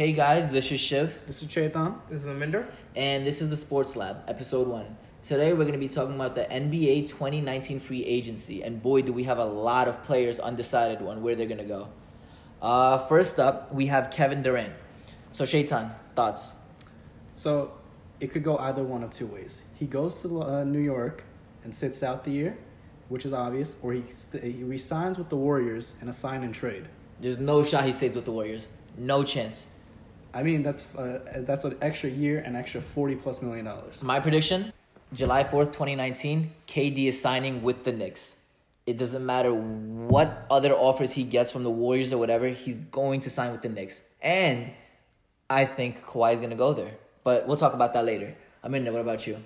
[0.00, 1.94] Hey guys, this is Shiv, This is Chetan.
[2.08, 2.66] This is Aminder.
[2.96, 4.96] and this is the Sports Lab, episode one.
[5.22, 9.12] Today we're going to be talking about the NBA 2019 free agency, and boy, do
[9.12, 11.88] we have a lot of players undecided on where they're going to go.
[12.62, 14.72] Uh, first up, we have Kevin Durant.
[15.32, 16.52] So, Chetan, thoughts?
[17.36, 17.72] So
[18.20, 19.60] it could go either one of two ways.
[19.74, 21.24] He goes to uh, New York
[21.62, 22.56] and sits out the year,
[23.10, 26.54] which is obvious, or he, st- he resigns with the Warriors in a sign and
[26.54, 26.88] trade.
[27.20, 28.66] There's no shot he stays with the Warriors.
[28.96, 29.66] No chance.
[30.32, 34.02] I mean, that's uh, that's an extra year and extra forty plus million dollars.
[34.02, 34.72] My prediction
[35.12, 38.34] July 4th, 2019, KD is signing with the Knicks.
[38.86, 43.18] It doesn't matter what other offers he gets from the Warriors or whatever, he's going
[43.22, 44.02] to sign with the Knicks.
[44.22, 44.70] And
[45.48, 46.92] I think Kawhi is going to go there.
[47.24, 48.36] But we'll talk about that later.
[48.64, 49.38] Aminder, what about you?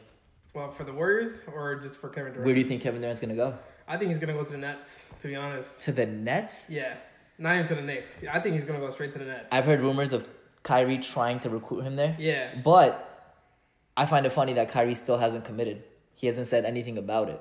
[0.52, 2.44] Well, for the Warriors or just for Kevin Durant?
[2.44, 3.58] Where do you think Kevin Durant's going to go?
[3.88, 5.06] I think he's gonna go to the Nets.
[5.20, 6.64] To be honest, To the Nets?
[6.68, 6.96] yeah,
[7.38, 8.12] not even to the Knicks.
[8.30, 9.48] I think he's gonna go straight to the Nets.
[9.52, 10.26] I've heard rumors of
[10.64, 12.16] Kyrie trying to recruit him there.
[12.18, 13.10] yeah, But
[13.96, 15.84] I find it funny that Kyrie still hasn't committed.
[16.16, 17.40] He hasn't said anything about it.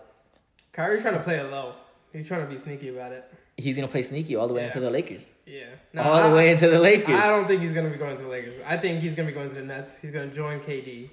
[0.73, 1.73] Kyrie's trying to play it low.
[2.11, 3.23] He's trying to be sneaky about it.
[3.57, 4.67] He's to play sneaky all the way Yeah.
[4.67, 5.33] into the Lakers.
[5.45, 5.65] Yeah,
[5.97, 7.15] all the way into the Lakers.
[7.23, 8.55] I don't think he's gonna be going to the Lakers.
[8.65, 9.91] I think he's gonna be going to the Nets.
[10.01, 11.09] He's gonna join KD,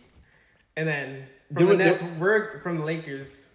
[0.76, 3.48] and then from were- the there- Nets, we're from the Lakers.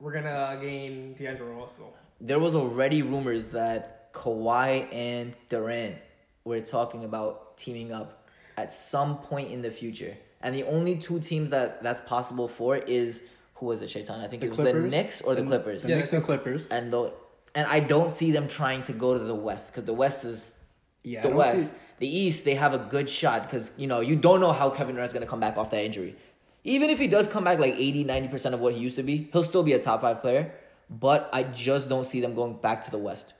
[0.00, 1.94] We're gonna gain D'Angelo Russell.
[2.20, 5.96] there was already rumors that Kawhi and Durant
[6.44, 10.16] were talking about teaming up at some point in the future.
[10.42, 13.22] And the only two teams that that's possible for is
[13.54, 14.24] who was it, Chetan?
[14.24, 15.82] I think it was the Knicks or the, Clippers.
[15.82, 16.68] The Yeah, Knicks and Clippers.
[16.68, 17.12] And the
[17.54, 20.54] and I don't see them trying to go to the West because the West is
[21.02, 21.68] Yeah, the West.
[21.68, 24.70] see- The East, they have a good shot because you know you don't know how
[24.70, 26.16] Kevin Durant's gonna come back off that injury.
[26.64, 29.02] Even if he does come back like 80, 90 percent of what he used to
[29.02, 30.52] be, he'll still be a top five player.
[30.88, 33.34] But I just don't see them going back to the West.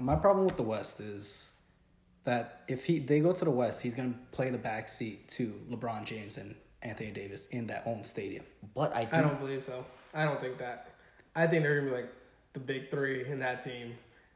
[0.00, 1.50] My problem with the West is
[2.26, 5.54] that if he they go to the West, he's gonna play the back seat to
[5.70, 8.44] LeBron James and Anthony Davis in that own stadium.
[8.74, 9.16] But I do.
[9.16, 9.84] I don't believe so.
[10.12, 10.90] I don't think that.
[11.34, 12.12] I think they're gonna be like
[12.52, 13.94] the big three in that team.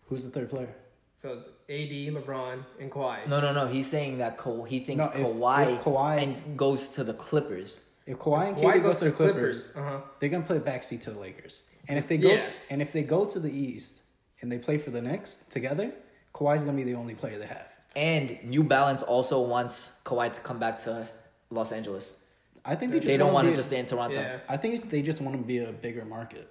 [0.08, 0.74] Who's the third player?
[1.20, 3.26] So it's AD, LeBron, and Kawhi.
[3.28, 3.66] no, no, no.
[3.66, 7.12] He's saying that Ka- he thinks No, if- Kawhi, if Kawhi- and goes to the
[7.12, 7.80] Clippers.
[8.06, 10.00] If Kawhi and Kawhi KD go to the Clippers, Uh huh.
[10.18, 11.62] they're gonna play backseat to the Lakers.
[11.88, 12.40] And if they go Yeah.
[12.42, 14.00] to, and if they go to the East
[14.40, 15.92] and they play for the Knicks together,
[16.34, 17.66] Kawhi's gonna be the only player they have.
[17.96, 21.08] And New Balance also wants Kawhi to come back to
[21.50, 22.12] Los Angeles.
[22.64, 24.20] I think they just They don't want wanna him be- to stay in Toronto.
[24.20, 24.38] Yeah.
[24.48, 26.46] I think they just want to be a bigger market,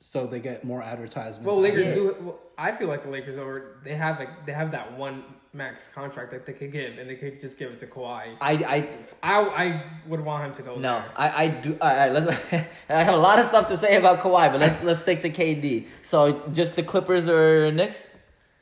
[0.00, 1.46] so they get more advertisements.
[1.46, 1.94] Well, Lakers Yeah.
[1.94, 2.16] do.
[2.20, 3.78] Well, I feel like the Lakers over.
[3.84, 5.22] They have like they have that one
[5.54, 8.34] max contract that they could give, and they could just give it to Kawhi.
[8.40, 8.88] I, I,
[9.22, 10.74] I I would want him to go.
[10.74, 11.04] no, there.
[11.16, 11.78] I, I do.
[11.80, 12.26] All right, let's.
[12.90, 15.30] I have a lot of stuff to say about Kawhi, but let's let's stick to
[15.30, 15.86] KD.
[16.02, 18.08] So just the Clippers or Knicks.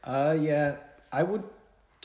[0.05, 0.77] Uh, yeah,
[1.11, 1.43] I would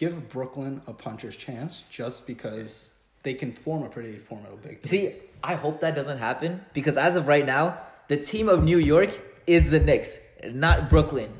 [0.01, 2.89] give Brooklyn a puncher's chance just because
[3.21, 4.81] they can form a pretty formidable big.
[4.81, 4.89] Three.
[4.89, 5.13] See,
[5.43, 9.11] I hope that doesn't happen because as of right now, the team of New York
[9.45, 11.31] is the Knicks, not Brooklyn.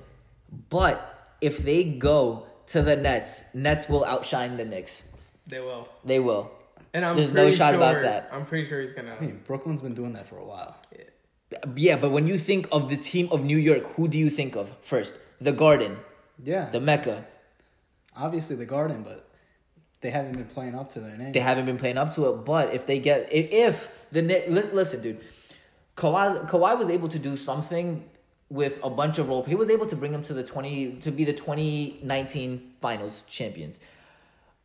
[0.70, 0.96] But
[1.42, 5.04] if they go to the Nets, Nets will outshine the Knicks.
[5.48, 5.90] they will.
[6.06, 6.52] They will.
[6.94, 8.30] And I'm There's no pretty shot about that.
[8.32, 9.16] I'm pretty sure he's gonna.
[9.16, 10.76] I mean, Brooklyn's been doing that for a while.
[11.76, 14.56] Yeah, but when you think of the team of New York, who do you think
[14.56, 15.16] of first?
[15.40, 15.98] The Garden,
[16.44, 17.26] Yeah, the Mecca.
[18.16, 19.30] Obviously the Garden, but
[20.02, 21.32] they haven't been playing up to their name.
[21.32, 25.02] They haven't been playing up to it, but if they get if, if the listen,
[25.02, 25.22] dude,
[25.96, 28.04] Kawhi Kawhi was able to do something
[28.50, 29.44] with a bunch of role.
[29.44, 33.24] He was able to bring them to the twenty to be the twenty nineteen Finals
[33.28, 33.78] champions.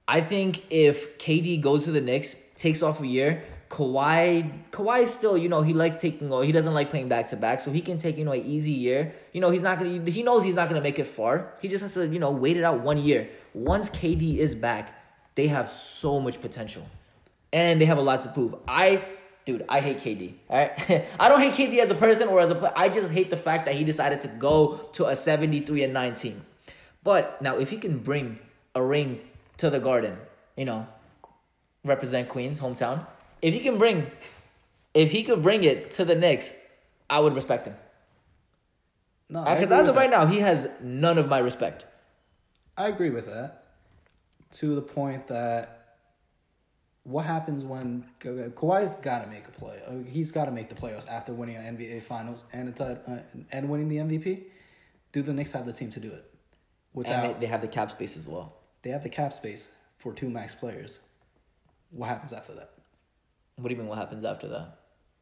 [0.08, 5.37] I think if KD goes to the Knicks, takes off a year, Kawhi Kawhi still,
[5.37, 7.97] you know, he likes taking he doesn't like playing back to back, so he can
[7.97, 9.15] take, you know, an easy year.
[9.32, 11.53] You know, he's not gonna he knows he's not gonna make it far.
[11.60, 13.28] He just has to, you know, wait it out one year.
[13.55, 14.94] Once KD is back,
[15.34, 16.87] they have so much potential.
[17.53, 18.55] And they have a lot to prove.
[18.69, 19.03] I
[19.47, 20.34] dude, I hate KD.
[20.50, 21.06] All right?
[21.21, 22.72] I don't hate KD as a person or as a player.
[22.76, 26.15] I just hate the fact that he decided to go to a 73 and 9
[26.15, 26.44] team.
[27.03, 28.38] But now if he can bring
[28.75, 29.21] a ring
[29.59, 30.19] to the garden,
[30.56, 30.87] you know,
[31.85, 33.06] represent Queens, hometown.
[33.43, 34.11] If he can bring
[34.94, 36.55] if he could bring it to the Knicks,
[37.11, 37.77] I would respect him.
[39.29, 40.25] no, Because as of right that.
[40.25, 41.85] now, he has none of my respect.
[42.77, 43.65] I agree with that.
[44.53, 45.99] To the point that
[47.03, 49.81] what happens when Ka- Kawhi's got to make a play?
[49.87, 52.97] Uh, He's got to make the playoffs after winning an NBA Finals and it's, uh,
[53.06, 53.19] uh,
[53.53, 54.44] and winning the MVP.
[55.12, 56.25] Do the Knicks have the team to do it?
[56.94, 58.55] Without And they, they have the cap space as well.
[58.83, 59.69] they have the cap space
[59.99, 61.00] for two max players.
[61.91, 62.71] What happens after that?
[63.56, 64.79] What do you mean what happens after that?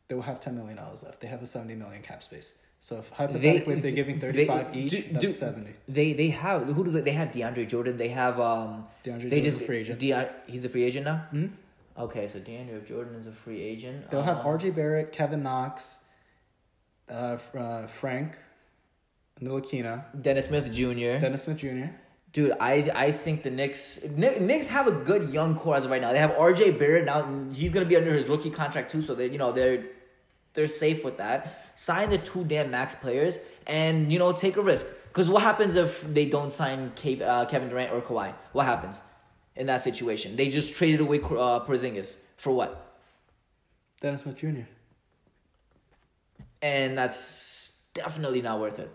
[0.09, 1.21] They will have ten million dollars left.
[1.21, 2.53] They have a seventy million cap space.
[2.81, 5.71] So if hypothetically, if they're giving 35 each, do- that's do- 70.
[5.89, 7.97] They they have who do they, they have DeAndre Jordan.
[7.97, 9.99] They have um DeAndre they Jordan's just a free agent.
[10.01, 11.27] De- he's a free agent now.
[11.33, 11.51] Mhm.
[11.97, 14.11] Okay, so DeAndre Jordan is a free agent.
[14.11, 16.01] They'll have Um, RJ Barrett, Kevin Knox,
[17.09, 18.37] uh, uh, Frank,
[19.41, 21.19] Ntilikina, Dennis Smith Jr.
[21.21, 21.87] Dennis Smith Jr.
[22.35, 26.03] Dude, I I think the Knicks Knicks, have a good young core as of right
[26.03, 26.13] now.
[26.13, 26.73] They have R.J.
[26.73, 27.25] Barrett now.
[27.53, 29.85] He's gonna be under his rookie contract too, so they you know they're
[30.53, 31.71] they're safe with that.
[31.77, 33.39] Sign the two damn max players
[33.69, 34.85] and you know take a risk.
[35.07, 38.35] Because what happens if they don't sign Ke- uh, Kevin Durant or Kawhi?
[38.53, 39.01] What happens
[39.55, 40.35] in that situation?
[40.35, 42.99] They just traded away uh, Porzingis for what?
[44.01, 44.67] Dennis Smith Jr.
[46.63, 48.91] And that's definitely not worth it.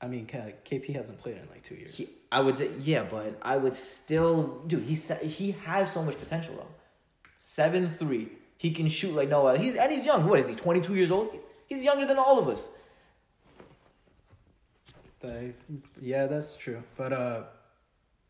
[0.00, 1.96] I mean, KP hasn't played in like two years.
[1.96, 4.84] He, I would say yeah, but I would still, dude.
[4.84, 6.68] He sa- he has so much potential though.
[7.38, 8.28] Seven three,
[8.58, 9.48] he can shoot like no.
[9.54, 10.26] He's and he's young.
[10.28, 10.54] What is he?
[10.54, 11.36] Twenty two years old.
[11.66, 12.62] He's younger than all of us.
[15.20, 15.52] They,
[16.00, 16.82] yeah, that's true.
[16.96, 17.42] But uh,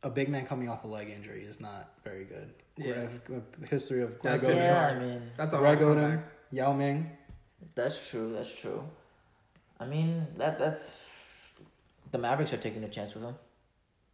[0.03, 2.53] a big man coming off a leg injury is not very good.
[2.77, 3.07] Yeah.
[3.27, 4.97] Greg- history of Greg That's gonna be Oden, hard.
[4.97, 6.25] I mean That's a Greg hard Oden, comeback.
[6.53, 7.11] Yao Ming.
[7.75, 8.33] that's true.
[8.33, 8.83] That's true.
[9.81, 11.03] I mean that that's
[12.11, 13.35] the Mavericks are taking a chance with him.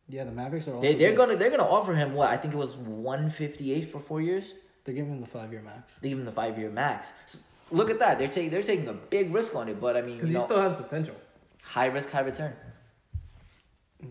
[0.08, 0.86] Yeah, the Mavericks are also.
[0.86, 1.16] They they're good.
[1.28, 4.20] gonna they're gonna offer him what I think it was one fifty eight for four
[4.20, 4.54] years.
[4.84, 5.92] They're giving him the five year max.
[6.02, 7.10] They give him the five year max.
[7.26, 7.38] So
[7.70, 8.18] look at that.
[8.18, 9.80] They're taking they're taking a big risk on it.
[9.80, 11.14] But I mean, Because you he know, still has potential.
[11.62, 12.52] high risk, high return.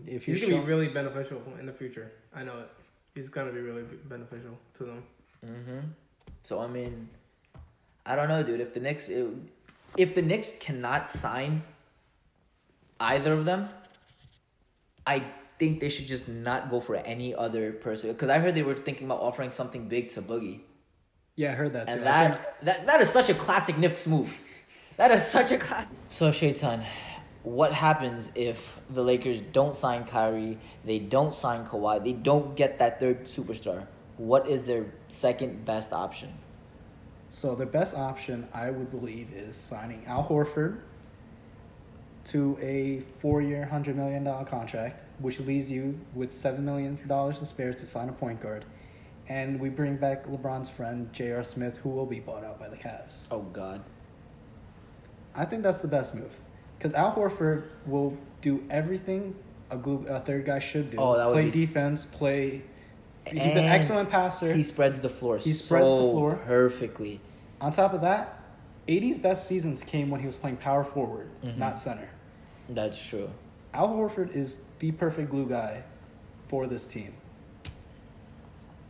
[0.06, 2.10] If you He's gonna be really beneficial in the future.
[2.34, 2.70] I know it.
[3.14, 5.02] He's gonna be really beneficial to them.
[5.46, 5.78] Mm-hmm.
[6.42, 7.08] So I mean,
[8.04, 8.60] I don't know, dude.
[8.60, 9.28] If the Knicks, it,
[9.96, 11.62] if the Knicks cannot sign
[13.00, 13.68] either of them,
[15.06, 15.24] I
[15.58, 18.10] think they should just not go for any other person.
[18.10, 20.60] Because I heard they were thinking about offering something big to Boogie,
[21.36, 21.94] yeah, I heard that too.
[21.94, 24.40] and I think- that that that is such a classic Knicks move.
[24.96, 25.96] That is such a classic.
[26.10, 26.84] So Chetan,
[27.42, 32.78] what happens if the Lakers don't sign Kyrie, they don't sign Kawhi, they don't get
[32.78, 33.86] that third superstar?
[34.16, 36.32] What is their second best option?
[37.30, 40.78] So their best option, I would believe, is signing Al Horford
[42.24, 47.46] to a four-year, hundred million dollar contract, which leaves you with seven million dollars to
[47.46, 48.64] spare to sign a point guard,
[49.28, 51.42] and we bring back LeBron's friend J.R.
[51.44, 53.20] Smith, who will be bought out by the Cavs.
[53.30, 53.82] Oh God.
[55.34, 56.32] I think that's the best move,
[56.78, 59.34] because Al Horford will do everything
[59.70, 60.96] a, glue, a third guy should do.
[60.98, 62.62] Oh, that would play be- defense, play.
[63.26, 64.52] He's an excellent passer.
[64.54, 65.38] He spreads the floor.
[65.38, 66.34] He spreads the floor.
[66.46, 67.20] perfectly.
[67.60, 68.38] On top of that,
[68.86, 71.56] 80's best seasons came when he was playing power forward, Mhm.
[71.56, 72.06] not center.
[72.68, 73.30] That's true.
[73.72, 75.82] Al Horford is the perfect glue guy
[76.48, 77.12] for this team.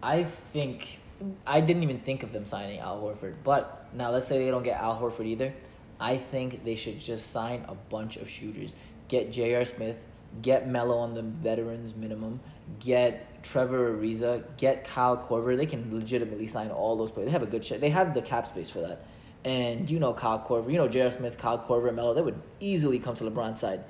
[0.02, 0.98] I think
[1.46, 4.62] I didn't even think of them signing Al Horford, but now let's say they don't
[4.62, 5.52] get Al Horford either.
[5.98, 8.74] I think they should just sign a bunch of shooters.
[9.08, 9.64] Get J.R.
[9.64, 9.96] Smith,
[10.42, 12.40] get Melo on the veterans minimum,
[12.80, 15.56] get Trevor Ariza, get Kyle Korver.
[15.56, 17.26] They can legitimately sign all those players.
[17.26, 17.80] They have a good shit.
[17.80, 19.04] They have the cap space for that.
[19.44, 21.10] And you know Kyle Korver, you know J.R.
[21.10, 22.14] Smith, Kyle Korver, and Melo.
[22.14, 23.84] They would easily come to LeBron's side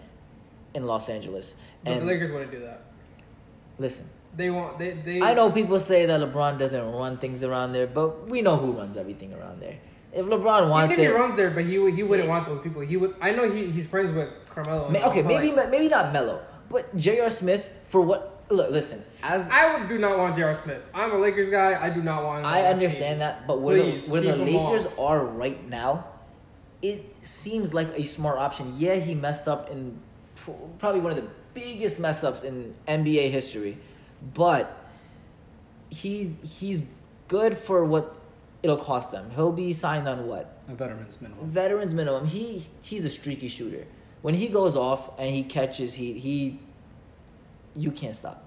[0.74, 1.54] in Los Angeles.
[1.84, 2.82] But And the Lakers wouldn't do that.
[3.78, 5.20] listen, They want they they.
[5.22, 8.72] I know people say that LeBron doesn't run things around there, but we know who
[8.72, 9.78] runs everything around there.
[10.12, 12.62] If LeBron He wants maybe it, he runs there, but he he wouldn't want those
[12.62, 12.82] people.
[12.82, 13.14] He would.
[13.20, 14.88] I know he, he's friends with Carmelo.
[14.90, 17.30] ma- okay, maybe like, maybe not Melo, but J.R.
[17.30, 18.33] Smith for what?
[18.50, 20.54] Look, listen, as I would do not want J.R.
[20.62, 20.82] Smith.
[20.92, 21.82] I'm a Lakers guy.
[21.82, 22.40] I do not want.
[22.40, 23.18] him I understand team.
[23.20, 24.98] that, but where Please, the where the keep Lakers off.
[24.98, 26.04] are right now,
[26.82, 28.74] it seems like a smart option.
[28.76, 29.98] Yeah, he messed up in
[30.36, 33.78] pr- probably one of the biggest mess ups in NBA history,
[34.34, 34.76] but
[35.90, 36.82] he's he's
[37.28, 38.14] good for what
[38.62, 39.30] it'll cost them.
[39.34, 41.46] He'll be signed on what A veteran's minimum.
[41.46, 42.26] veterans minimum.
[42.26, 43.86] He he's a streaky shooter.
[44.22, 46.60] When he goes off and he catches he he
[47.74, 48.44] you can't stop.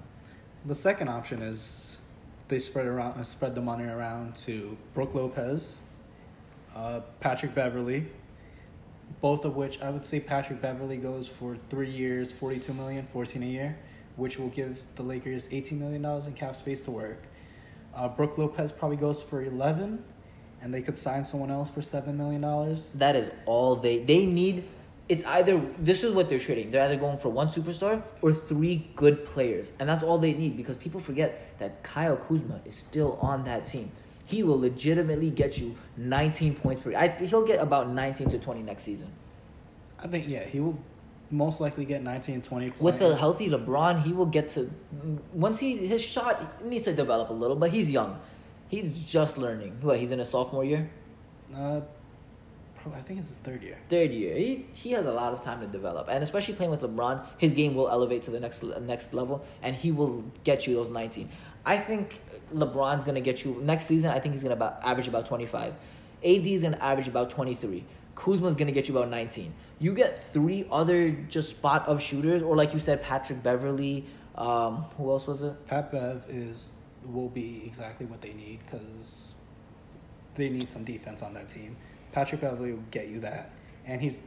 [0.66, 2.00] The second option is
[2.48, 5.78] they spread around uh, spread the money around to Brook Lopez,
[6.76, 8.08] uh, Patrick Beverley,
[9.22, 13.44] both of which I would say Patrick Beverley goes for three years, 42 million, 14
[13.44, 13.78] a year,
[14.16, 17.24] which will give the Lakers 18 million dollars in cap space to work.
[17.96, 20.04] Uh, Brook Lopez probably goes for 11,
[20.62, 22.92] and they could sign someone else for seven million dollars.
[22.96, 24.66] That is all they they need.
[25.10, 26.72] It's either this is what they're trading.
[26.72, 30.58] They're either going for one superstar or three good players, and that's all they need
[30.58, 33.92] because people forget that Kyle Kuzma is still on that team.
[34.26, 36.94] He will legitimately get you 19 points per.
[36.94, 39.10] I he'll get about 19 to 20 next season.
[40.00, 40.78] I think yeah, he will
[41.32, 42.74] most likely get 19, 20.
[42.80, 44.70] With a healthy LeBron, he will get to
[45.34, 48.20] once he his shot needs to develop a little, but he's young.
[48.68, 49.78] He's just learning.
[49.82, 50.00] What?
[50.00, 50.90] He's in a sophomore year.
[51.56, 51.82] Uh,
[52.96, 53.78] I think it's his third year.
[53.90, 54.36] third year.
[54.36, 57.52] He, he has a lot of time to develop, and especially playing with LeBron, his
[57.52, 61.30] game will elevate to the next next level, and he will get you those 19.
[61.66, 62.22] I think
[62.54, 64.10] LeBron's gonna get you next season.
[64.10, 65.74] I think he's gonna about average about 25.
[66.24, 67.84] AD is gonna average about 23.
[68.16, 69.54] Kuzma's gonna get you about 19.
[69.80, 74.06] You get three other just spot up shooters, or like you said, Patrick Beverley.
[74.36, 75.68] Um, who else was it?
[75.68, 76.74] Pat Bev is
[77.06, 79.34] will be exactly what they need because
[80.36, 81.76] they need some defense on that team.
[82.18, 83.52] Patrick Beverley will get you that,
[83.86, 84.18] and he's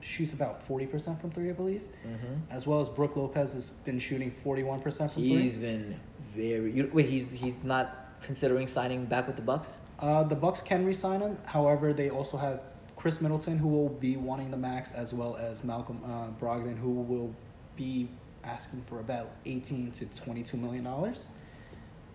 [0.00, 2.34] shoots about forty percent from three, I believe, Mm-hmm.
[2.50, 5.62] as well as Brook Lopez has been shooting forty one percent from He's three.
[5.62, 6.00] been
[6.34, 6.72] very.
[6.72, 7.86] You, wait, he's he's not
[8.20, 9.76] considering signing back with the Bucks.
[10.00, 11.38] Uh, the Bucks can re-sign him.
[11.44, 12.62] However, they also have
[12.96, 16.90] Khris Middleton, who will be wanting the max, as well as Malcolm uh, Brogdon, who
[16.90, 17.32] will
[17.76, 18.08] be
[18.42, 21.28] asking for about eighteen to twenty-two million dollars.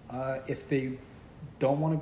[0.10, 0.92] Uh, if they
[1.60, 2.02] don't want to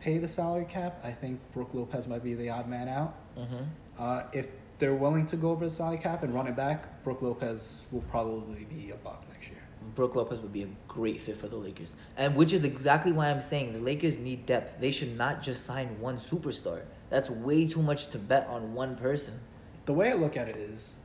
[0.00, 3.14] pay the salary cap, I think Brook Lopez might be the odd man out.
[3.38, 3.64] Mm-hmm.
[3.98, 4.48] Uh, if
[4.78, 8.02] they're willing to go over the salary cap and run it back, Brook Lopez will
[8.02, 9.58] probably be a buck next year.
[9.94, 13.30] Brook Lopez would be a great fit for the Lakers, and which is exactly why
[13.30, 14.80] I'm saying the Lakers need depth.
[14.80, 16.82] They should not just sign one superstar.
[17.08, 19.38] That's way too much to bet on one person.
[19.84, 20.96] The way I look at it is,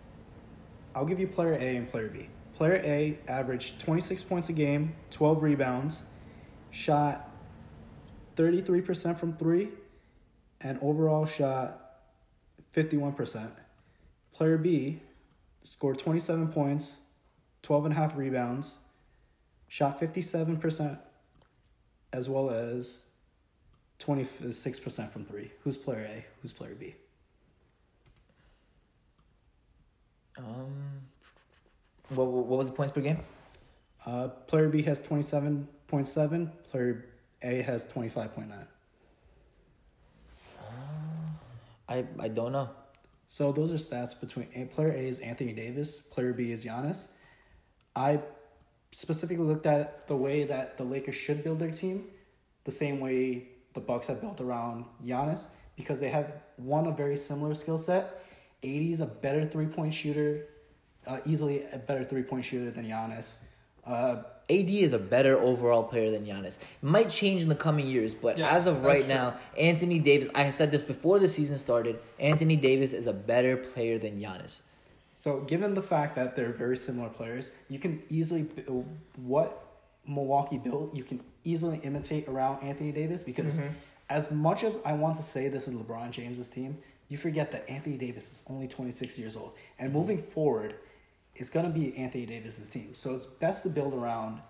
[0.96, 2.28] I'll give you player A and player B.
[2.56, 6.02] Player A averaged 26 points a game, 12 rebounds,
[6.72, 7.31] shot
[8.42, 9.70] 33% from three,
[10.62, 12.00] and overall shot
[12.76, 13.52] 51%.
[14.34, 15.00] Player B
[15.64, 16.96] scored 27 points,
[17.62, 18.72] 12 and a half rebounds,
[19.68, 20.98] shot 57%,
[22.14, 23.02] as well as
[24.00, 25.52] 26% from three.
[25.64, 26.26] Who's player A?
[26.42, 26.96] Who's player B?
[30.38, 31.02] Um,
[32.10, 33.20] what what was the points per game?
[34.06, 37.06] Uh, player B has 27.7, player
[37.44, 38.68] A has 25.9.
[41.90, 42.70] I I don't know.
[43.28, 47.08] So those are stats between A, player A is Anthony Davis, player B is Giannis.
[47.96, 48.20] I
[48.92, 52.06] specifically looked at the way that the Lakers should build their team,
[52.66, 57.16] the same way the Bucks have built around Giannis, because they have one a very
[57.16, 58.22] similar skill set.
[58.64, 60.48] AD is a better three point shooter,
[61.08, 63.36] uh, easily a better three point shooter than Giannis.
[63.86, 66.56] Uh, AD is a better overall player than Giannis.
[66.58, 69.14] It might change in the coming years, but Yeah, as of right true.
[69.14, 70.28] now, Anthony Davis.
[70.36, 72.00] I said this before the season started.
[72.20, 74.60] Anthony Davis is a better player than Giannis.
[75.14, 78.44] So, given the fact that they're very similar players, you can easily
[79.18, 79.66] what
[80.08, 83.70] Milwaukee built, you can easily imitate around Anthony Davis because Mhm.
[84.10, 86.78] as much as I want to say this is LeBron James's team,
[87.10, 89.52] you forget that Anthony Davis is only 26 years old.
[89.80, 90.76] And moving forward,
[91.36, 92.92] it's going to be Anthony Davis's team.
[92.94, 94.42] So, it's best to build around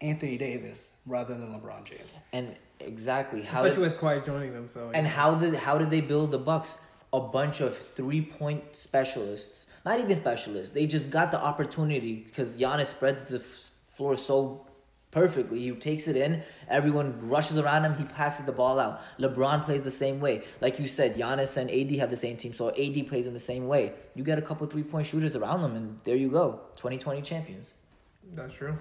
[0.00, 2.18] Anthony Davis rather than LeBron James.
[2.32, 4.68] And exactly how Especially did, with Kawhi joining them.
[4.68, 5.12] So and yeah.
[5.12, 6.78] how did how did they build the Bucks?
[7.12, 10.74] A bunch of three point specialists, not even specialists.
[10.74, 13.40] They just got the opportunity because Giannis spreads the
[13.88, 14.66] floor so
[15.20, 15.58] perfectly.
[15.60, 16.42] He takes it in.
[16.68, 17.94] Everyone rushes around him.
[17.96, 19.00] He passes the ball out.
[19.18, 20.42] LeBron plays the same way.
[20.60, 23.40] Like you said, Giannis and AD have the same team, so AD plays in the
[23.40, 23.94] same way.
[24.14, 26.60] You get a couple three point shooters around them, and there you go.
[26.76, 27.72] 2020 champions.
[28.34, 28.76] That's true.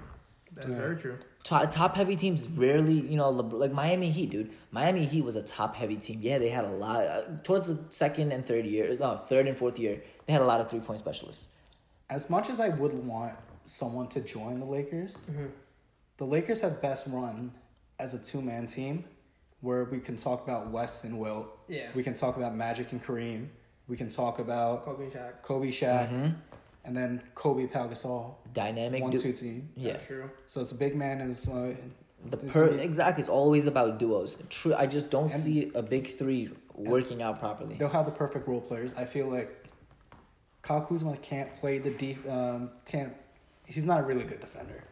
[0.54, 0.76] That's Yeah.
[0.76, 1.18] very true.
[1.46, 4.52] Top, top heavy teams rarely, you know, like Miami Heat, dude.
[4.72, 6.20] Miami Heat was a top heavy team.
[6.22, 9.58] Yeah, they had a lot uh, towards the second and third year, no, third and
[9.58, 10.02] fourth year.
[10.26, 11.48] They had a lot of three point specialists.
[12.10, 13.34] As much as I would want
[13.66, 15.50] someone to join the Lakers, Mhm.
[16.18, 17.52] The Lakers have best run
[18.00, 19.04] as a two man team
[19.62, 21.48] where we can talk about West and Wilt.
[21.68, 21.90] Yeah.
[21.96, 23.48] We can talk about Magic and Kareem.
[23.88, 25.42] We can talk about Kobe and Shaq.
[25.42, 26.36] Kobe Shaq Mhm.
[26.86, 28.36] and then Kobe Pau Gasol.
[28.54, 29.02] Dynamic.
[29.02, 29.70] One du- two team.
[29.76, 30.30] yeah, That's true.
[30.46, 31.74] So it's a big man and it's, uh,
[32.30, 33.22] the per gonna be- exactly.
[33.22, 34.36] It's always about duos.
[34.50, 34.74] True.
[34.76, 37.76] I just don't And- see a big three working out properly.
[37.76, 38.94] they'll have the perfect role players.
[38.96, 39.50] I feel like
[40.62, 42.28] Kyle Kuzma can't play the deep.
[42.30, 43.14] Um, can't.
[43.66, 44.84] He's not a really good defender,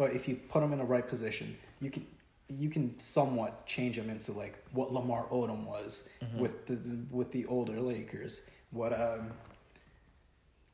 [0.00, 2.06] but if you put them in the right position, you can
[2.48, 6.04] you can somewhat change them into like what Lamar Odom was
[6.38, 6.78] with the
[7.10, 8.40] with the older Lakers.
[8.70, 9.30] What um.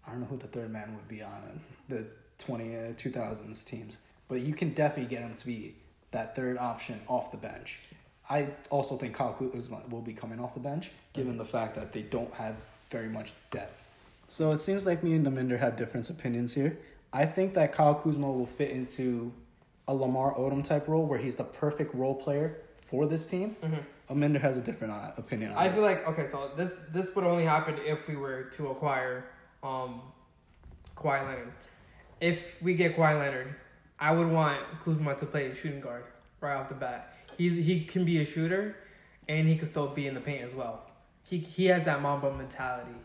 [0.07, 2.05] I don't know who the third man would be on the
[2.39, 5.75] 20, uh, 2000s teams, but you can definitely get him to be
[6.13, 7.81] that third option off the bench.
[8.31, 11.93] I also think Kyle Kuzma will be coming off the bench, given the fact that
[11.93, 12.55] they don't have
[12.93, 13.89] very much depth.
[14.29, 16.79] So it seems like me and Aminder have different opinions here.
[17.23, 19.33] I think that Kyle Kuzma will fit into
[19.89, 22.49] a Lamar Odom type role where he's the perfect role player
[22.89, 23.57] for this team.
[23.63, 23.83] Mhm.
[24.11, 25.77] Aminder has a different uh, opinion on I this.
[25.79, 29.25] feel like okay, so this this would only happen if we were to acquire
[29.63, 30.01] um
[30.97, 31.53] Kawhi Leonard.
[32.21, 33.55] If we get Kawhi Leonard,
[33.99, 36.05] I would want Kuzma to play shooting guard
[36.41, 37.15] right off the bat.
[37.37, 38.77] He's he can be a shooter,
[39.29, 40.77] and he can still be in the paint as well.
[41.31, 42.97] he he has that Mamba mentality.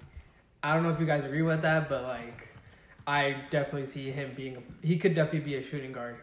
[0.64, 2.40] I don't know if you guys agree with that, but like,
[3.12, 4.56] I definitely see him being.
[4.58, 6.16] A, he could definitely be a shooting guard,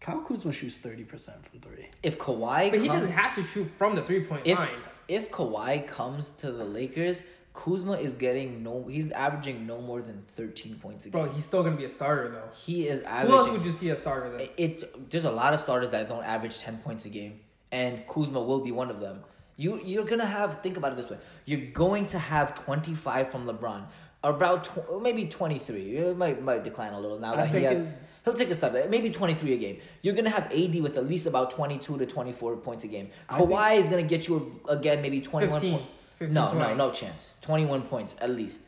[0.00, 1.86] Kyle Kuzma shoots thirty percent from three.
[2.02, 4.68] If Kawhi, but he come- doesn't have to shoot from the three point if line.
[5.08, 8.84] if Kawhi comes to the Lakers, Kuzma is getting no.
[8.88, 11.20] He's averaging no more than thirteen points a game.
[11.22, 12.48] Bro, he's still gonna be a starter though.
[12.56, 14.40] he is Who else would you see a starter then?
[14.40, 17.40] it, it there's a lot of starters that don't average ten points a game,
[17.72, 19.20] and Kuzma will be one of them.
[19.58, 21.18] You you're gonna have think about it this way.
[21.46, 23.82] You're going to have twenty five from LeBron,
[24.30, 25.96] about tw- oh, maybe twenty three.
[25.96, 27.82] It might might decline a little now that he has.
[27.82, 27.88] it-
[28.24, 29.78] He'll take a step back, maybe 23 a game.
[30.02, 33.08] You're going to have AD with at least about 22 to 24 points a game.
[33.28, 35.84] I Kawhi is going to get you, again, maybe 21 points.
[36.18, 36.58] 15, No, 20.
[36.58, 37.30] no, no chance.
[37.42, 38.62] 21 points at least.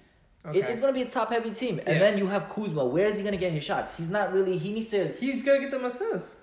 [0.44, 0.60] It- Okay.
[0.60, 1.80] it's going to be a top heavy team.
[1.80, 1.98] And Yeah.
[1.98, 2.84] then you have Kuzma.
[2.84, 3.96] Where is he going to get his shots?
[3.96, 6.36] He's not really, he needs to, He's gonna get them assists.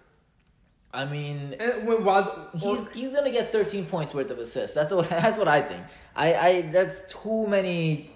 [0.93, 1.55] I mean,
[1.85, 4.75] when, while, he's or- he's gonna get 13 points worth of assists.
[4.75, 5.83] That's what that's what I think.
[6.17, 8.11] I I that's too many,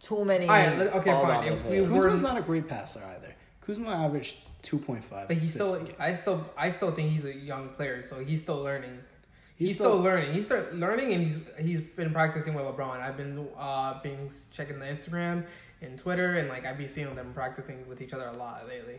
[0.00, 0.44] too many.
[0.48, 1.30] Alright, okay, all fine.
[1.30, 1.88] around If we place.
[1.88, 3.34] were- Kuzma's not a great passer either.
[3.60, 5.28] Kuzma averaged two point five.
[5.28, 5.86] but he's still.
[5.98, 6.44] I still.
[6.56, 8.98] I still think he's a young player, so he's still learning.
[9.56, 10.32] He's, He's still, still- learning.
[10.32, 13.00] He's still learning, and he's he's been practicing with LeBron.
[13.00, 15.44] I've been uh being checking the Instagram
[15.82, 18.98] and Twitter, and like I've been seeing them practicing with each other a lot lately.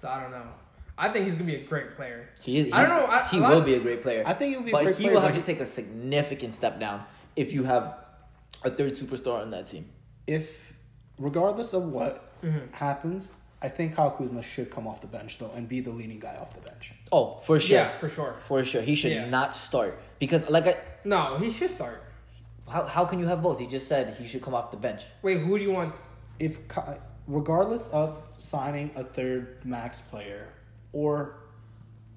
[0.00, 0.46] So I don't know.
[0.98, 2.28] I think he's gonna be a great player.
[2.40, 4.22] He, he, I don't know, I- he will of- be a great player.
[4.26, 5.66] I think he'll be a but great he player, will have but to take a
[5.66, 7.04] significant step down
[7.36, 8.01] if you have
[8.64, 9.86] a third superstar on that team.
[10.26, 10.72] if
[11.18, 12.72] regardless of what Mhm.
[12.72, 16.18] happens, I think Kyle Kuzma should come off the bench though and be the leading
[16.20, 16.92] guy off the bench.
[17.10, 18.34] Oh, for sure, Yeah, for sure.
[18.46, 18.82] for sure.
[18.82, 19.28] He should Yeah.
[19.28, 22.02] not start because, like, I, No, he should start.
[22.68, 23.58] how how can you have both?
[23.58, 25.02] He just said he should come off the bench.
[25.22, 25.94] Wait, who do you want?
[26.38, 26.58] If
[27.26, 30.48] regardless of signing a third max player
[30.92, 31.36] or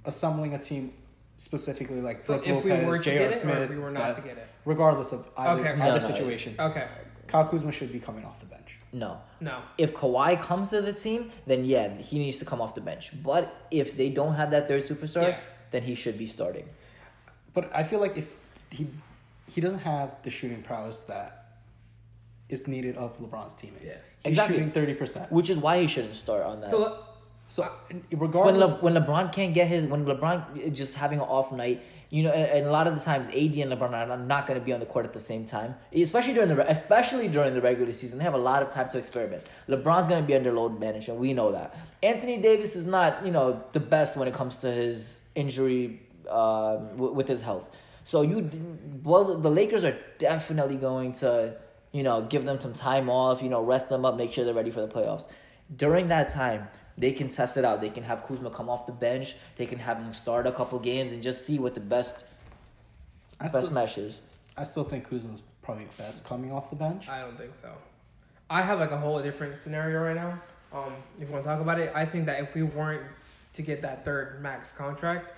[0.05, 0.93] assembling a team
[1.37, 3.17] specifically like So Brook if we Lopez, were to J.R.
[3.19, 4.47] get it, or Smith, if we were not Beth, to get it?
[4.65, 5.81] regardless of either, Okay, okay.
[5.81, 6.87] either No, no, situation, Okay,
[7.27, 8.77] Kyle Kuzma should be coming off the bench.
[8.93, 9.61] No, no.
[9.77, 13.11] if Kawhi comes to the team, then yeah, he needs to come off the bench.
[13.23, 15.39] But if they don't have that third superstar, Yeah.
[15.71, 16.69] then he should be starting.
[17.53, 18.27] But I feel like if
[18.69, 18.87] he
[19.47, 21.57] he doesn't have the shooting prowess that
[22.49, 23.85] is needed of LeBron's teammates.
[23.85, 23.91] Yeah.
[24.23, 24.55] He's Exactly.
[24.57, 25.31] shooting thirty percent.
[25.31, 26.69] Which is why he shouldn't start on that.
[26.69, 27.03] So
[27.47, 27.69] So
[28.11, 31.83] when Le- when LeBron can't get his when LeBron is just having an off night,
[32.09, 34.59] you know, and, and a lot of the times AD and LeBron are not going
[34.59, 37.61] to be on the court at the same time, especially during the especially during the
[37.61, 38.17] regular season.
[38.17, 39.43] They have a lot of time to experiment.
[39.69, 41.19] LeBron's going to be under load management.
[41.19, 41.77] We know that.
[42.01, 46.77] Anthony Davis is not you know the best when it comes to his injury uh,
[46.77, 47.65] w- with his health.
[48.03, 48.49] So you
[49.03, 51.57] well the Lakers are definitely going to
[51.91, 53.43] you know give them some time off.
[53.43, 55.27] You know rest them up, make sure they're ready for the playoffs.
[55.75, 57.81] During that time, they can test it out.
[57.81, 59.35] They can have Kuzma come off the bench.
[59.55, 62.23] They can have him start a couple games and just see what the best
[63.39, 64.21] I best still, mesh is.
[64.57, 67.09] I still think Kuzma's probably best coming off the bench.
[67.09, 67.71] I don't think so.
[68.49, 70.41] I have like a whole different scenario right now.
[70.71, 73.03] Um, if you want to talk about it, I think that if we weren't
[73.53, 75.33] to get that third max contract,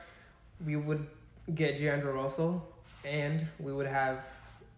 [0.65, 1.08] we would
[1.56, 2.67] get D'Angelo Russell,
[3.06, 4.26] and we would have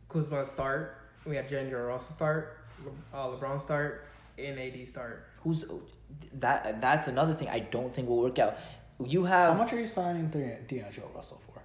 [0.09, 0.97] Kuzma start.
[1.25, 4.05] We had D'Angelo Russell start, Le- uh, LeBron start,
[4.37, 5.27] and AD start.
[5.43, 5.65] Who's
[6.39, 6.81] that?
[6.81, 8.57] That's another thing I don't think will work out.
[9.03, 11.61] You have How much are you signing D'Ang- D'Angelo Russell for?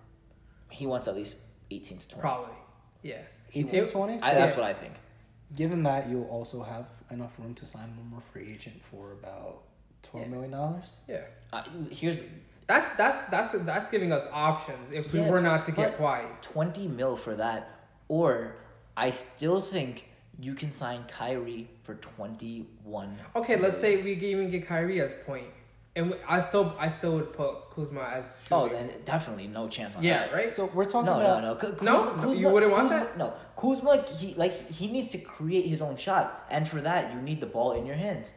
[0.70, 1.38] he wants at least
[1.70, 2.20] eighteen to twenty.
[2.20, 2.54] Probably,
[3.02, 3.22] yeah.
[3.56, 4.14] 18, to 20?
[4.14, 4.56] I, that's Yeah.
[4.56, 4.94] what I think.
[5.54, 9.62] Given that, you'll also have enough room to sign one more free agent for about
[10.02, 10.32] twelve Yeah.
[10.32, 10.96] million dollars.
[11.08, 11.20] Yeah,
[11.52, 12.18] Uh, here's
[12.66, 15.96] that's that's that's that's giving us options if Yeah, we were not to get but-
[15.98, 16.42] quiet.
[16.42, 17.68] 20 mil for that.
[18.08, 18.56] Or
[18.96, 20.08] I still think
[20.40, 23.18] you can sign Kyrie for 21.
[23.36, 25.46] Okay, let's say we even get Kyrie as point,
[25.96, 28.26] and I still I still would put Kuzma as.
[28.50, 28.86] Oh, shooting.
[28.86, 30.32] then definitely no chance on yeah, that.
[30.34, 30.52] right.
[30.52, 31.54] So we're talking No, no, about no.
[31.56, 32.12] Ku- No?
[32.14, 33.18] Kuzma, You wouldn't want Kuzma, that?
[33.18, 34.04] No, Kuzma.
[34.18, 37.46] He like he needs to create his own shot, and for that you need the
[37.46, 38.32] ball in your hands.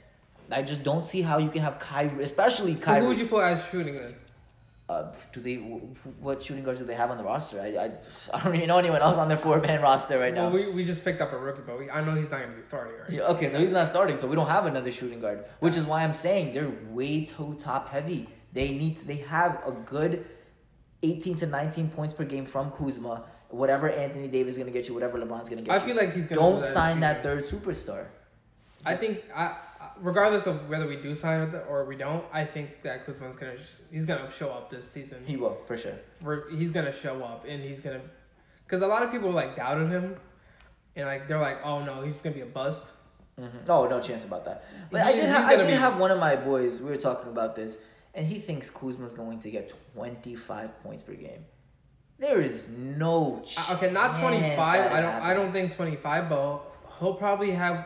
[0.50, 3.00] I just don't see how you can have Kyrie, especially Kyrie.
[3.00, 4.16] So who would you put as shooting then?
[4.90, 5.56] Uh, do they?
[5.56, 7.60] What shooting guards do they have on the roster?
[7.60, 7.92] I, I,
[8.38, 10.44] I don't even know anyone else on their four man roster right now.
[10.50, 12.52] Well, we, we just picked up a rookie, but we, I know he's not going
[12.52, 12.94] to be starting.
[12.98, 13.10] Right?
[13.12, 15.84] Yeah, okay, so he's not starting, so we don't have another shooting guard, which is
[15.86, 18.30] why I'm saying they're way too top heavy.
[18.54, 20.26] They need to, they have a good
[21.04, 23.26] 18 to 19 points per game from Kuzma.
[23.50, 25.82] Whatever Anthony Davis is gonna get you, whatever LeBron's gonna get I you.
[25.82, 28.06] feel like he's gonna don't do that sign that third superstar.
[28.86, 29.58] I think I, I-
[30.02, 33.56] regardless of whether we do sign with or we don't, I think that Kuzma's gonna
[33.92, 35.24] he's gonna show up this season.
[35.26, 35.96] He will for sure.
[36.24, 38.02] For, he's gonna show up and he's gonna
[38.66, 40.16] because a lot of people like doubted him
[40.96, 42.84] and like they're like, oh no, he's just gonna be a bust.
[43.40, 43.70] Mm-hmm.
[43.70, 44.64] Oh, no chance about that.
[44.92, 46.80] But I did, he's ha- I did be- have one of my boys.
[46.80, 47.78] We were talking about this,
[48.16, 51.46] and he thinks Kuzma's going to get 25 points per game.
[52.18, 53.44] There is no.
[53.56, 54.92] Uh, Okay, not twenty five.
[54.92, 55.14] I don't.
[55.22, 56.62] I don't think twenty five, but
[57.00, 57.86] he'll probably have.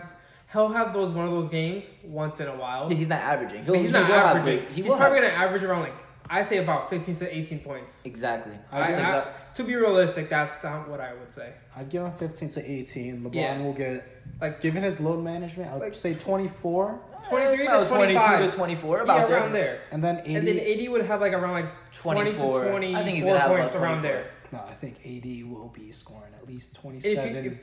[0.53, 2.89] He'll have those one of those games once in a while.
[2.89, 3.63] He's not averaging.
[3.63, 4.67] He'll, he's he not will have averaging.
[4.67, 5.93] He he's will probably have, gonna average around like
[6.29, 7.99] I say about fifteen to eighteen points.
[8.03, 8.53] exactly.
[8.71, 11.51] I- That's I- exact- to be realistic, that's not what I would say.
[11.75, 13.19] I'd give him 15 to 18.
[13.21, 13.61] LeBron Yeah.
[13.61, 14.07] will get,
[14.39, 17.01] Like given his load management, I'd Like- say 24.
[17.27, 18.49] 23 to 22 25.
[18.51, 19.63] to 24, yeah, about around there.
[19.63, 19.79] there.
[19.91, 20.25] And then AD.
[20.37, 22.61] And then AD would have like around like 20 to 24.
[22.69, 24.27] 24 I think he's gonna have about points around there.
[24.53, 27.53] no, I think AD will be scoring at least 27 if-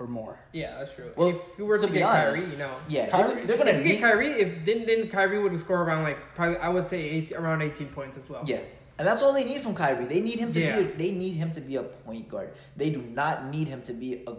[0.00, 0.38] or more.
[0.52, 1.12] Yeah, that's true.
[1.14, 2.74] Well, if you were to to, get honest, Kyrie, you know.
[2.88, 4.00] Yeah, Kyrie- they're, they're gonna if you get.
[4.00, 7.62] Kyrie, if then then Kyrie would score around like probably I would say eight, around
[7.62, 8.42] 18 points as well.
[8.46, 8.60] Yeah,
[8.98, 10.06] and that's all they need from Kyrie.
[10.06, 10.80] They need him to Yeah.
[10.80, 10.86] be.
[10.86, 12.54] A, they need him to be a point guard.
[12.76, 14.34] They do not need him to be a,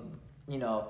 [0.47, 0.87] you know,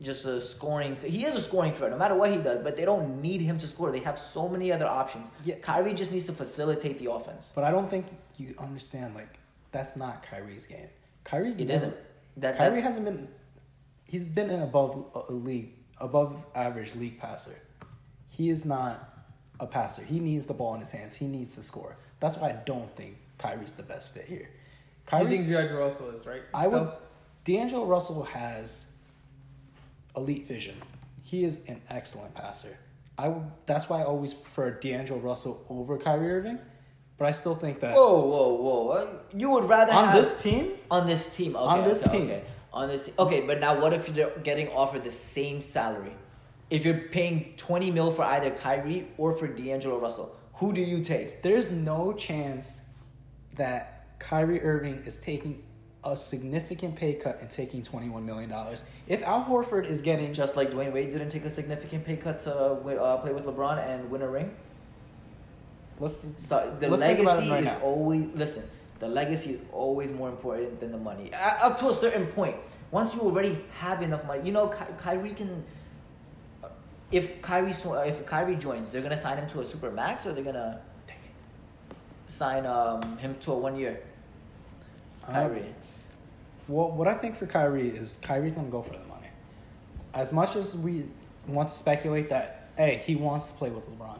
[0.00, 0.96] just a scoring.
[0.96, 2.60] Th- he is a scoring threat, no matter what he does.
[2.62, 3.90] But they don't need him to score.
[3.90, 5.30] They have so many other options.
[5.42, 5.56] Yeah.
[5.56, 7.50] Kyrie just needs to facilitate the offense.
[7.54, 8.06] But I don't think
[8.36, 9.38] you understand, like,
[9.72, 10.88] that's not Kyrie's game.
[11.24, 11.96] Kyrie's It never- isn't.
[12.38, 13.28] That, Kyrie that hasn't been.
[14.04, 17.54] He's been an above a league, above average league passer.
[18.28, 19.10] He is not
[19.60, 20.02] a passer.
[20.02, 21.14] He needs the ball in his hands.
[21.14, 21.96] He needs to score.
[22.20, 24.50] That's why I don't think Kyrie's the best fit here.
[25.12, 26.42] I think Kyrie's, D'Angelo Russell is right.
[26.52, 26.88] I would.
[27.44, 28.86] D'Angelo Russell has
[30.16, 30.76] elite vision.
[31.22, 32.76] He is an excellent passer.
[33.18, 36.58] I would, that's why I always prefer D'Angelo Russell over Kyrie Irving.
[37.16, 38.88] But I still think that whoa, whoa, whoa!
[38.88, 41.54] Uh, You would rather on have, this team, on this team.
[41.54, 42.26] Okay, On this okay, team.
[42.26, 42.42] Okay.
[42.74, 43.14] On this team.
[43.18, 46.12] Okay, but now what if you're getting offered the same salary?
[46.70, 51.00] If you're paying 20 mil for either Kyrie or for D'Angelo Russell, who do you
[51.02, 51.40] take?
[51.42, 52.80] there's no chance
[53.56, 55.62] that Kyrie Irving is taking
[56.04, 58.52] a significant pay cut and taking $21 million.
[59.06, 62.38] If Al Horford is getting Just like Dwyane Wade didn't take a significant pay cut
[62.40, 64.54] to uh, play with LeBron and win a ring.
[66.00, 67.78] let's So the Let's legacy right is now.
[67.82, 68.64] always listen.
[69.04, 71.30] The legacy is always more important than the money.
[71.34, 72.56] Uh, up to a certain point,
[72.90, 75.62] once you already have enough money, you know Ky- Kyrie can.
[77.12, 80.32] If Kyrie so- if Kyrie joins, they're gonna sign him to a super max, or
[80.32, 80.80] they're gonna
[82.28, 84.00] sign um, him to a one year.
[85.28, 85.74] Kyrie.
[86.66, 89.28] Well, what I think for Kyrie is Kyrie's gonna go for the money.
[90.14, 91.08] As much as we
[91.46, 94.18] want to speculate that, hey, he wants to play with LeBron.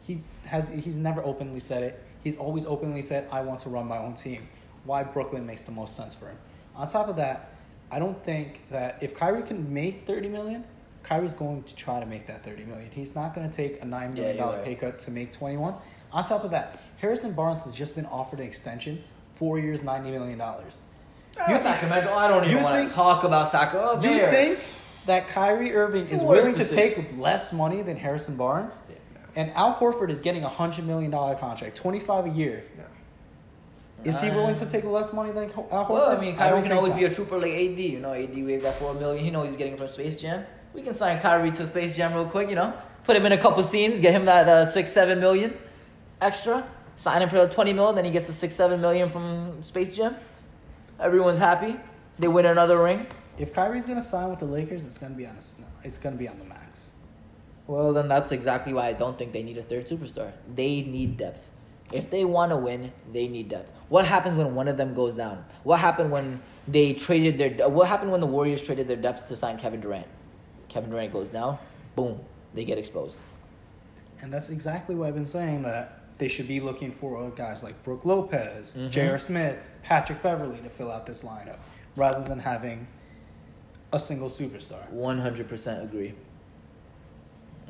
[0.00, 2.04] He has he's never openly said it.
[2.22, 4.48] He's always openly said, I want to run my own team.
[4.84, 6.36] Why Brooklyn makes the most sense for him.
[6.76, 7.50] On top of that,
[7.90, 10.64] I don't think that if Kyrie can make thirty million,
[11.02, 12.90] Kyrie's going to try to make that thirty million.
[12.90, 14.64] He's not gonna take a nine Yeah, million you're dollar right.
[14.64, 15.74] pay cut to make twenty one.
[16.12, 19.02] On top of that, Harrison Barnes has just been offered an extension,
[19.34, 20.82] four years, ninety million dollars.
[21.38, 22.12] Ah, you Sacramento.
[22.14, 23.98] I don't even want think- to talk about Sacramento.
[23.98, 24.58] Oh, Do you think
[25.06, 28.80] that Kyrie Irving is willing to take less money than Harrison Barnes?
[29.36, 32.64] And Al Horford is getting a hundred million dollar contract, twenty five a year.
[32.76, 32.84] No.
[34.02, 35.90] Is he willing to take less money than Al Horford?
[35.90, 36.98] Well, I mean, Kyrie don't can always so.
[36.98, 37.78] be a trooper like AD.
[37.78, 39.24] You know, AD we got four million.
[39.24, 40.44] He knows he's getting from Space Jam.
[40.72, 42.48] We can sign Kyrie to Space Jam real quick.
[42.48, 42.72] You know,
[43.04, 45.54] put him in a couple scenes, get him that uh, six, seven million
[46.20, 46.66] extra.
[46.96, 50.16] Sign him for twenty million, then he gets the six, seven million from Space Jam.
[50.98, 51.76] Everyone's happy.
[52.18, 53.06] They win another ring.
[53.38, 55.32] If Kyrie's gonna sign with the Lakers, it's gonna be on.
[55.32, 56.89] A, no, it's gonna be on the max.
[57.66, 60.32] Well, then that's exactly why I don't think they need a third superstar.
[60.54, 61.46] They need depth.
[61.92, 63.72] If they want to win, they need depth.
[63.88, 65.44] What happens when one of them goes down?
[65.64, 67.68] What happened when they traded their?
[67.68, 70.06] What happened when the Warriors traded their depth to sign Kevin Durant?
[70.68, 71.58] Kevin Durant goes down,
[71.96, 72.20] boom,
[72.54, 73.16] they get exposed.
[74.22, 77.82] And that's exactly what I've been saying that they should be looking for guys like
[77.82, 78.90] Brook Lopez, Mhm.
[78.90, 79.18] J.R.
[79.18, 81.56] Smith, Patrick Beverley to fill out this lineup,
[81.96, 82.86] rather than having
[83.92, 84.88] a single superstar.
[84.90, 86.14] One hundred percent agree.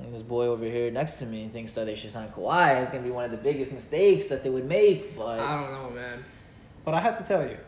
[0.03, 2.81] And this boy over here next to me thinks that they should sign Kawhi.
[2.83, 5.17] It's gonna be one of the biggest mistakes that they would make.
[5.17, 6.25] But I don't know, man.
[6.85, 7.59] But I have to tell you,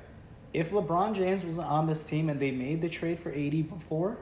[0.52, 4.16] if LeBron James was on this team and they made the trade for AD before,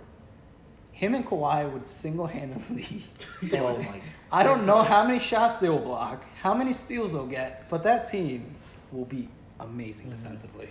[0.92, 3.05] him and Kawhi would single handedly.
[3.55, 4.01] oh my
[4.33, 7.83] I don't know how many shots they will block, how many steals they'll get, but
[7.85, 8.55] that team
[8.92, 9.29] will be
[9.61, 10.23] amazing Mm-hmm.
[10.23, 10.68] defensively.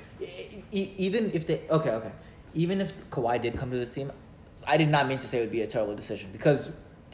[0.71, 2.11] Even if they okay okay
[2.53, 4.11] even if Kawhi did come to this team,
[4.65, 6.69] I did not mean to say it would be a terrible decision because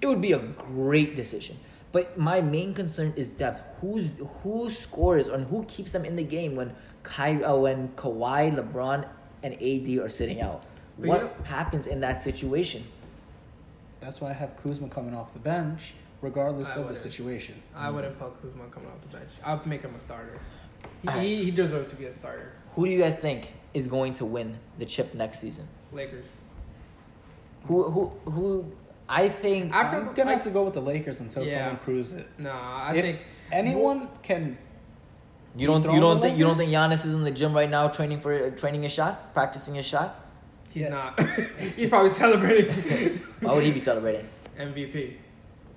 [0.06, 1.58] it would be a great decision.
[1.92, 3.62] But my main concern is depth.
[3.82, 4.12] Who's
[4.44, 9.08] who scores and who keeps them in the game when Ky, uh, when Kawhi, LeBron,
[9.44, 10.64] and AD are sitting out?
[11.00, 12.84] But What you- happens in that situation?
[14.00, 17.00] That's why I have Kuzma coming off the bench, regardless I of the wouldn't.
[17.00, 17.56] situation.
[17.76, 19.30] I wouldn't put Kuzma coming off the bench.
[19.44, 20.38] I'd make him a starter.
[21.02, 21.24] He, Alright.
[21.26, 22.52] he, he deserves to be a starter.
[22.76, 25.68] Who do you guys think is going to win the chip next season?
[25.92, 26.28] Lakers.
[27.68, 28.72] Who who who?
[29.08, 31.54] I think After- I'm gonna I- have to go with the Lakers until Yeah.
[31.60, 32.28] someone proves it.
[32.40, 33.20] Nah, I if think
[33.52, 34.58] anyone can
[35.58, 35.84] You don't.
[35.84, 36.38] You don't the think.
[36.38, 39.34] You don't think Giannis is in the gym right now training for training his shot,
[39.34, 40.20] practicing his shot?
[40.70, 40.90] He's Yeah.
[40.90, 41.20] not.
[41.78, 44.28] He's probably celebrating Why would he be celebrating?
[44.60, 45.14] MVP.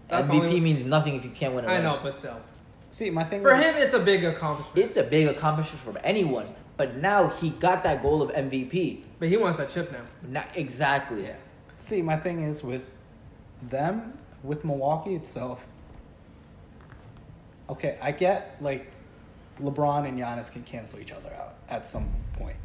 [0.09, 1.87] That's MVP only- means nothing if you can't win a I ring.
[1.87, 2.41] I know, but still,
[2.91, 4.79] See, my thing for with- him, it's a big accomplishment.
[4.79, 6.47] It's a big accomplishment for anyone.
[6.79, 9.03] But now he got that goal of MVP.
[9.19, 10.01] But he wants that chip now.
[10.27, 11.25] Not exactly.
[11.27, 11.35] Yeah.
[11.79, 12.89] See, my thing is with
[13.63, 15.67] them, with Milwaukee itself.
[17.69, 18.91] Okay, I get like
[19.61, 22.57] LeBron and Giannis can cancel each other out at some point.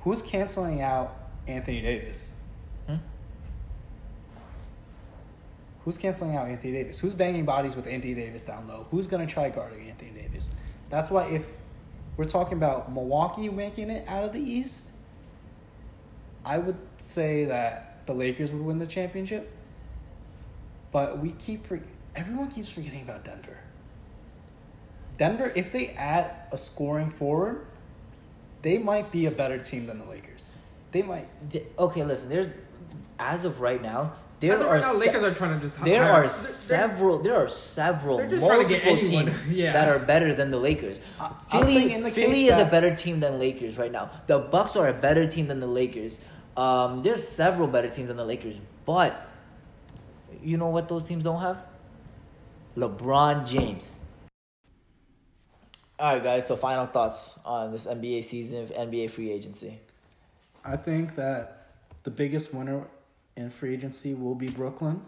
[0.00, 1.16] Who's canceling out
[1.46, 2.30] Anthony Davis?
[2.86, 2.96] Hmm?
[5.84, 6.98] Who's canceling out Anthony Davis?
[6.98, 8.86] Who's banging bodies with Anthony Davis down low?
[8.90, 10.50] Who's gonna try guarding Anthony Davis?
[10.90, 11.44] That's why if
[12.16, 14.86] we're talking about Milwaukee making it out of the East,
[16.44, 19.52] I would say that the Lakers would win the championship.
[20.90, 21.78] But we keep for
[22.16, 23.58] everyone keeps forgetting about Denver.
[25.18, 27.66] Denver, if they add a scoring forward,
[28.62, 30.50] they might be a better team than the Lakers.
[30.90, 31.28] They might.
[31.78, 32.28] Okay, listen.
[32.30, 32.46] There's
[33.18, 35.84] as of right now, there are now, se- Lakers are trying to just.
[35.84, 37.18] there hire- are they're- several.
[37.18, 39.72] There are several they're just trying to get multiple teams Yeah.
[39.74, 40.98] that are better than the Lakers.
[41.20, 44.10] I- Philly, the Philly is a better team than Lakers right now.
[44.28, 46.18] The Bucks are a better team than the Lakers.
[46.58, 49.30] Um, there's several better teams than the Lakers, but
[50.42, 51.62] you know what those teams don't have?
[52.76, 53.92] LeBron James.
[56.00, 56.48] All right, guys.
[56.48, 59.78] So final thoughts on this NBA season of NBA free agency.
[60.64, 61.68] I think that
[62.02, 62.84] the biggest winner
[63.36, 65.00] in free agency will be Brooklyn.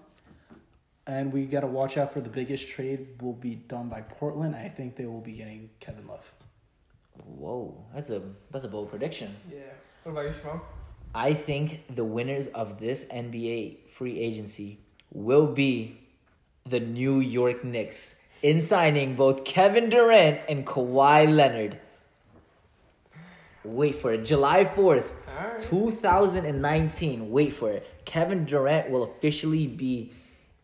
[1.09, 4.55] And we got to watch out for the biggest trade will be done by Portland.
[4.55, 6.33] I think they will be getting Kevin Love.
[7.25, 9.35] Whoa, that's a that's a bold prediction.
[9.53, 9.59] Yeah.
[10.05, 10.61] What about you, Shimon?
[11.15, 14.79] I think the winners of this NBA free agency
[15.13, 15.99] will be
[16.65, 21.79] the New York Knicks in signing both Kevin Durant and Kawhi Leonard.
[23.65, 24.25] Wait for it.
[24.25, 25.61] July 4th, All right.
[25.61, 27.31] 2019.
[27.31, 27.87] Wait for it.
[28.05, 30.13] Kevin Durant will officially be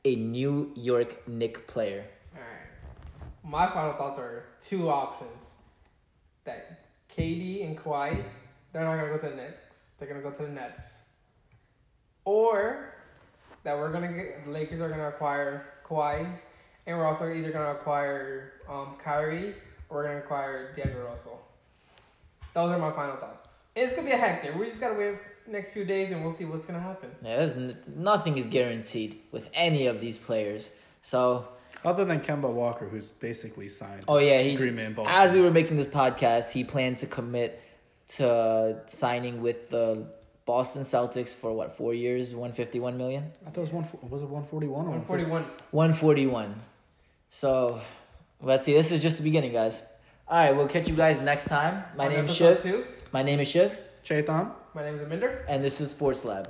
[0.05, 2.05] a New York Knick player.
[2.35, 3.29] All right.
[3.43, 5.31] My final thoughts are two options.
[6.45, 8.23] That KD and Kawhi,
[8.73, 9.66] they're not gonna go to the Knicks.
[9.99, 10.99] They're gonna go to the Nets.
[12.25, 12.95] Or
[13.63, 16.39] that we're gonna get the Lakers are gonna acquire Kawhi,
[16.87, 19.55] and we're also either gonna acquire um, Kyrie
[19.89, 21.41] or we're gonna acquire D'Angelo Russell.
[22.55, 23.59] Those are my final thoughts.
[23.75, 24.55] And it's gonna be a hectic.
[24.57, 25.15] We just gotta wait
[25.47, 27.11] next few days and we'll see what's gonna happen.
[27.23, 30.71] Yeah, there's n- nothing is guaranteed with any of these players.
[31.03, 31.47] So
[31.85, 34.05] Other than Kemba Walker, who's basically signed.
[34.09, 35.15] Oh yeah, he's agreement in Boston.
[35.15, 37.63] as we were making this podcast, he planned to commit
[38.09, 40.07] to signing with the
[40.45, 43.89] Boston Celtics for what four years, one fifty one million, I thought it was one.
[44.09, 45.45] Was it one forty one or One forty one.
[45.73, 46.55] one forty one.
[47.31, 47.81] So
[48.41, 48.73] let's see.
[48.75, 49.83] This is just the beginning, guys.
[50.29, 51.83] All right, we'll catch you guys next time.
[51.97, 52.63] My name's Shiv.
[52.63, 52.85] Two.
[53.13, 54.51] My name is Shiv, Chaitan.
[54.75, 55.43] My name is Aminder.
[55.49, 56.49] and this is Sports Lab.